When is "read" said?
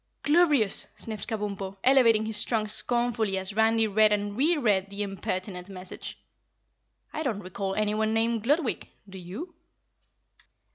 3.85-4.11, 4.57-4.89